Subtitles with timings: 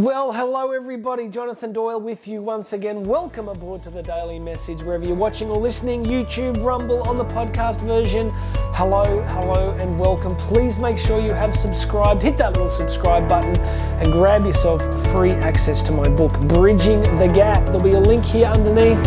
[0.00, 1.28] Well, hello everybody.
[1.28, 3.02] Jonathan Doyle with you once again.
[3.02, 7.24] Welcome aboard to the Daily Message, wherever you're watching or listening, YouTube, Rumble, on the
[7.26, 8.30] podcast version.
[8.72, 10.34] Hello, hello, and welcome.
[10.36, 12.22] Please make sure you have subscribed.
[12.22, 14.80] Hit that little subscribe button and grab yourself
[15.12, 17.66] free access to my book, Bridging the Gap.
[17.66, 19.06] There'll be a link here underneath.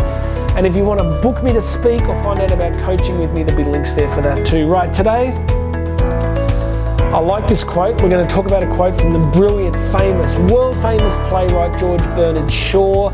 [0.54, 3.32] And if you want to book me to speak or find out about coaching with
[3.32, 4.68] me, there'll be links there for that too.
[4.68, 5.32] Right, today,
[7.14, 8.02] I like this quote.
[8.02, 12.02] We're going to talk about a quote from the brilliant, famous, world famous playwright George
[12.06, 13.10] Bernard Shaw.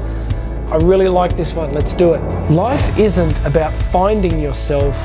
[0.72, 1.74] I really like this one.
[1.74, 2.20] Let's do it.
[2.50, 4.96] Life isn't about finding yourself,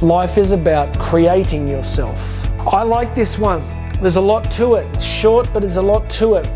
[0.00, 2.46] life is about creating yourself.
[2.60, 3.64] I like this one.
[4.00, 4.86] There's a lot to it.
[4.94, 6.46] It's short, but there's a lot to it.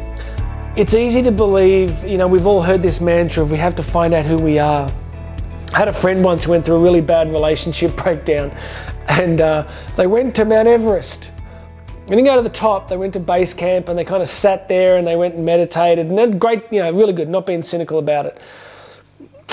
[0.76, 3.82] It's easy to believe, you know, we've all heard this mantra of we have to
[3.82, 4.88] find out who we are.
[5.74, 8.56] I had a friend once who went through a really bad relationship breakdown,
[9.08, 11.32] and uh, they went to Mount Everest
[12.08, 12.88] they didn't go to the top.
[12.88, 15.44] They went to base camp and they kind of sat there and they went and
[15.44, 16.06] meditated.
[16.06, 18.40] And they're great, you know, really good, not being cynical about it.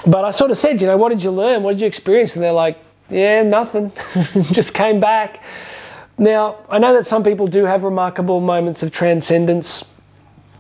[0.08, 1.64] But I sort of said, you know, what did you learn?
[1.64, 2.38] What did you experience?
[2.38, 3.92] And they're like, yeah, nothing.
[4.54, 5.44] Just came back.
[6.18, 9.94] Now, I know that some people do have remarkable moments of transcendence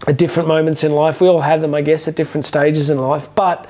[0.05, 1.21] at different moments in life.
[1.21, 3.29] We all have them, I guess, at different stages in life.
[3.35, 3.69] But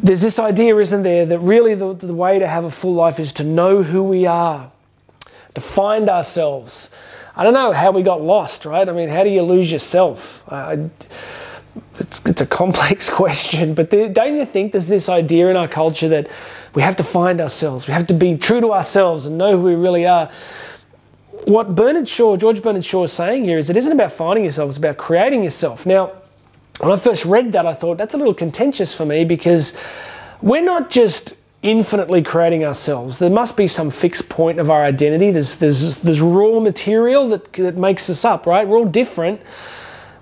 [0.00, 3.20] there's this idea, isn't there, that really the, the way to have a full life
[3.20, 4.72] is to know who we are,
[5.54, 6.90] to find ourselves
[7.34, 8.86] I don't know how we got lost, right?
[8.86, 10.44] I mean, how do you lose yourself?
[10.52, 10.90] I,
[11.98, 16.08] it's, it's a complex question, but don't you think there's this idea in our culture
[16.08, 16.28] that
[16.74, 19.62] we have to find ourselves, we have to be true to ourselves and know who
[19.62, 20.30] we really are?
[21.44, 24.68] What Bernard Shaw, George Bernard Shaw is saying here is it isn't about finding yourself,
[24.68, 25.86] it's about creating yourself.
[25.86, 26.12] Now,
[26.80, 29.76] when I first read that, I thought that's a little contentious for me because
[30.42, 33.18] we're not just infinitely creating ourselves.
[33.20, 35.30] There must be some fixed point of our identity.
[35.30, 38.66] There's, there's, there's raw material that, that makes us up, right?
[38.66, 39.40] We're all different.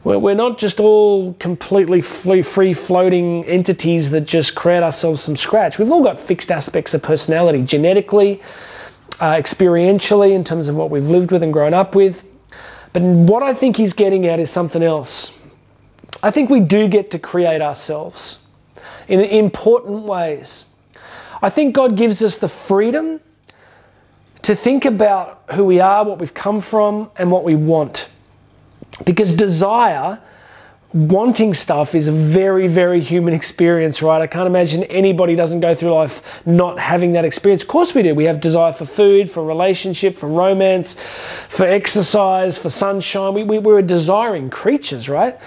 [0.04, 5.78] We're, we're not just all completely free floating entities that just create ourselves from scratch.
[5.78, 8.42] We've all got fixed aspects of personality, genetically,
[9.18, 12.22] uh, experientially, in terms of what we've lived with and grown up with.
[12.92, 15.40] But what I think he's getting at is something else.
[16.22, 18.46] I think we do get to create ourselves
[19.08, 20.69] in important ways.
[21.42, 23.20] I think God gives us the freedom
[24.42, 28.10] to think about who we are, what we've come from, and what we want.
[29.04, 30.20] Because desire,
[30.92, 34.20] wanting stuff, is a very, very human experience, right?
[34.20, 37.62] I can't imagine anybody doesn't go through life not having that experience.
[37.62, 38.14] Of course, we do.
[38.14, 43.34] We have desire for food, for relationship, for romance, for exercise, for sunshine.
[43.34, 45.38] We, we, we're desiring creatures, right?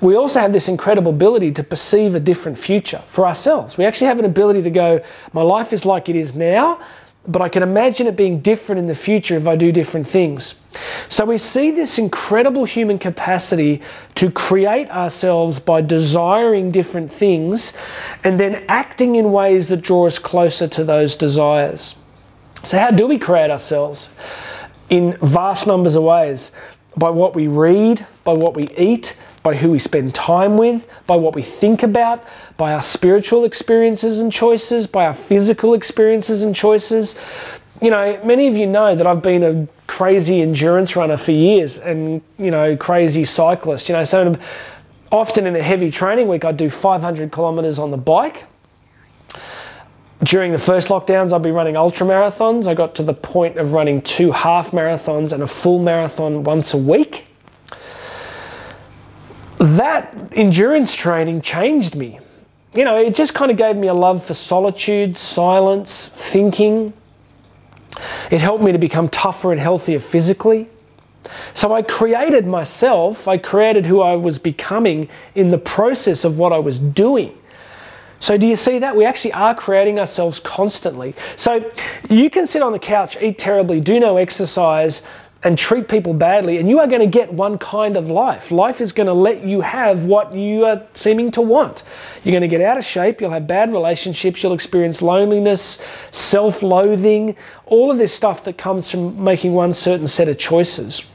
[0.00, 3.76] We also have this incredible ability to perceive a different future for ourselves.
[3.76, 5.00] We actually have an ability to go,
[5.32, 6.80] my life is like it is now,
[7.26, 10.60] but I can imagine it being different in the future if I do different things.
[11.08, 13.82] So we see this incredible human capacity
[14.14, 17.76] to create ourselves by desiring different things
[18.24, 21.96] and then acting in ways that draw us closer to those desires.
[22.64, 24.16] So, how do we create ourselves?
[24.88, 26.52] In vast numbers of ways.
[26.98, 31.16] By what we read, by what we eat, by who we spend time with, by
[31.16, 32.24] what we think about,
[32.56, 37.18] by our spiritual experiences and choices, by our physical experiences and choices.
[37.80, 41.78] You know, many of you know that I've been a crazy endurance runner for years
[41.78, 43.88] and, you know, crazy cyclist.
[43.88, 44.36] You know, so
[45.12, 48.44] often in a heavy training week, I'd do 500 kilometers on the bike.
[50.22, 52.66] During the first lockdowns, I'd be running ultra marathons.
[52.66, 56.74] I got to the point of running two half marathons and a full marathon once
[56.74, 57.28] a week
[59.58, 62.20] that endurance training changed me.
[62.74, 66.92] You know, it just kind of gave me a love for solitude, silence, thinking.
[68.30, 70.68] It helped me to become tougher and healthier physically.
[71.54, 76.52] So I created myself, I created who I was becoming in the process of what
[76.52, 77.36] I was doing.
[78.20, 78.96] So, do you see that?
[78.96, 81.14] We actually are creating ourselves constantly.
[81.36, 81.70] So,
[82.10, 85.06] you can sit on the couch, eat terribly, do no exercise,
[85.44, 88.50] and treat people badly, and you are going to get one kind of life.
[88.50, 91.84] Life is going to let you have what you are seeming to want.
[92.24, 95.80] You're going to get out of shape, you'll have bad relationships, you'll experience loneliness,
[96.10, 97.36] self loathing,
[97.66, 101.06] all of this stuff that comes from making one certain set of choices.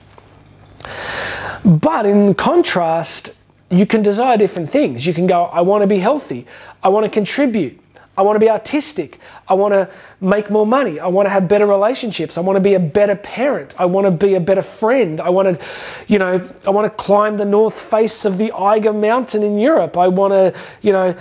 [1.65, 3.35] But in contrast,
[3.73, 5.05] you can desire different things.
[5.05, 6.45] You can go, I want to be healthy,
[6.83, 7.79] I want to contribute,
[8.15, 9.17] I want to be artistic.
[9.47, 9.89] I want to
[10.21, 10.99] make more money.
[10.99, 12.37] I want to have better relationships.
[12.37, 13.79] I want to be a better parent.
[13.79, 15.19] I want to be a better friend.
[15.19, 15.65] I want to,
[16.07, 19.97] you know, I want to climb the north face of the Eiger Mountain in Europe.
[19.97, 20.53] I want to,
[20.83, 21.15] you know,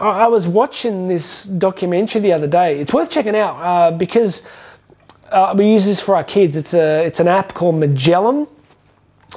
[0.00, 2.78] I was watching this documentary the other day.
[2.78, 4.46] It's worth checking out uh, because
[5.30, 6.56] uh, we use this for our kids.
[6.56, 8.46] It's a it's an app called Magellan.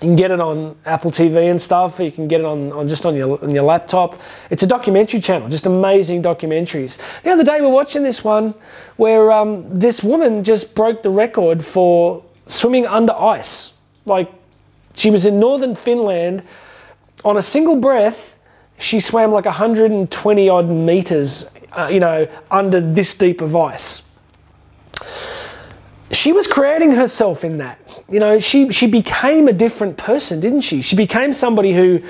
[0.01, 1.99] You can get it on Apple TV and stuff.
[1.99, 4.17] You can get it on, on just on your on your laptop.
[4.49, 6.97] It's a documentary channel, just amazing documentaries.
[7.23, 8.55] The other day we we're watching this one
[8.95, 13.77] where um, this woman just broke the record for swimming under ice.
[14.05, 14.31] Like
[14.93, 16.43] she was in northern Finland
[17.25, 18.37] on a single breath.
[18.77, 24.03] She swam like 120 odd meters, uh, you know, under this deep of ice
[26.11, 28.03] she was creating herself in that.
[28.09, 30.81] You know, she, she became a different person, didn't she?
[30.81, 32.01] She became somebody who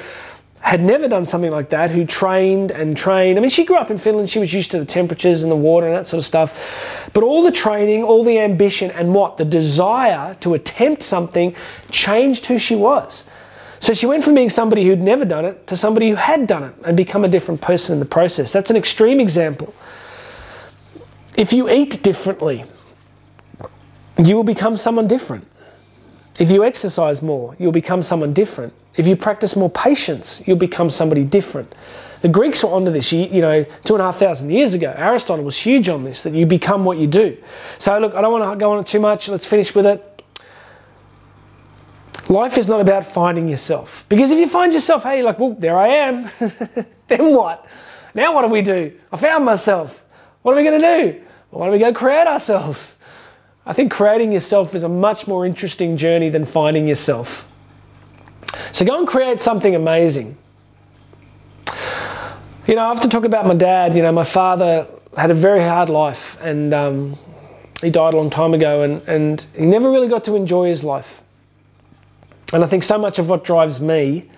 [0.61, 3.37] had never done something like that, who trained and trained.
[3.37, 5.55] I mean, she grew up in Finland, she was used to the temperatures and the
[5.55, 7.09] water and that sort of stuff.
[7.13, 9.37] But all the training, all the ambition, and what?
[9.37, 11.55] The desire to attempt something
[11.91, 13.25] changed who she was.
[13.79, 16.63] So she went from being somebody who'd never done it to somebody who had done
[16.63, 18.51] it and become a different person in the process.
[18.51, 19.73] That's an extreme example.
[21.37, 22.65] If you eat differently,
[24.27, 25.45] you will become someone different.
[26.39, 28.73] If you exercise more, you'll become someone different.
[28.95, 31.73] If you practice more patience, you'll become somebody different.
[32.21, 34.93] The Greeks were onto this, you know, two and a half thousand years ago.
[34.97, 37.37] Aristotle was huge on this, that you become what you do.
[37.77, 39.29] So, look, I don't want to go on too much.
[39.29, 40.05] Let's finish with it.
[42.27, 44.05] Life is not about finding yourself.
[44.09, 46.27] Because if you find yourself, hey, like, well, there I am,
[47.07, 47.65] then what?
[48.13, 48.91] Now what do we do?
[49.11, 50.05] I found myself.
[50.41, 51.21] What are we going to do?
[51.51, 52.97] Well, why don't we go create ourselves?
[53.69, 57.47] I think creating yourself is a much more interesting journey than finding yourself.
[58.71, 60.35] So go and create something amazing.
[62.65, 63.95] You know, I have to talk about my dad.
[63.95, 67.15] You know, my father had a very hard life and um,
[67.79, 70.83] he died a long time ago and, and he never really got to enjoy his
[70.83, 71.21] life.
[72.51, 74.31] And I think so much of what drives me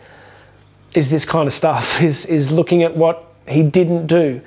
[0.94, 4.42] is this kind of stuff, is, is looking at what he didn't do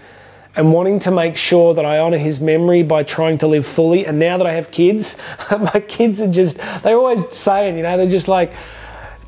[0.56, 4.06] and wanting to make sure that I honour his memory by trying to live fully.
[4.06, 5.18] And now that I have kids,
[5.50, 8.52] my kids are just, they're always saying, you know, they're just like,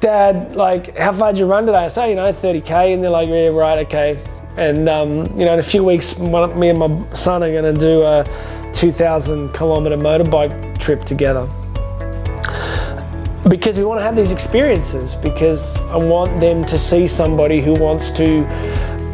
[0.00, 1.78] Dad, like, how far did you run today?
[1.78, 2.94] I say, you know, 30k.
[2.94, 4.22] And they're like, yeah, right, okay.
[4.56, 7.78] And, um, you know, in a few weeks, me and my son are going to
[7.78, 8.24] do a
[8.72, 11.48] 2,000 kilometre motorbike trip together.
[13.48, 17.74] Because we want to have these experiences, because I want them to see somebody who
[17.74, 18.44] wants to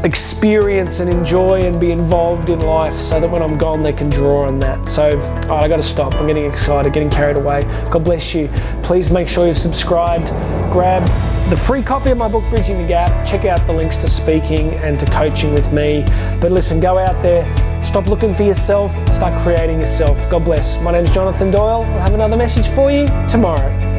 [0.04, 4.10] experience and enjoy and be involved in life so that when I'm gone they can
[4.10, 4.88] draw on that.
[4.88, 5.20] So
[5.50, 6.14] I got to stop.
[6.14, 7.62] I'm getting excited, getting carried away.
[7.90, 8.48] God bless you.
[8.82, 10.28] Please make sure you've subscribed.
[10.72, 11.02] Grab
[11.50, 13.26] the free copy of my book, Bridging the Gap.
[13.26, 16.02] Check out the links to speaking and to coaching with me.
[16.40, 17.44] But listen, go out there,
[17.82, 20.28] stop looking for yourself, start creating yourself.
[20.30, 20.80] God bless.
[20.82, 21.82] My name is Jonathan Doyle.
[21.82, 23.91] I'll have another message for you tomorrow.